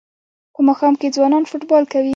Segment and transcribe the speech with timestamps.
[0.53, 2.09] په ماښام کې ځوانان فوټبال کوي.